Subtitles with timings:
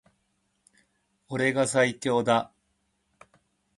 [1.27, 2.51] 俺が最強だ